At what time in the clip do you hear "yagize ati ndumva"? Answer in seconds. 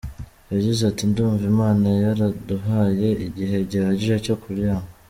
0.53-1.43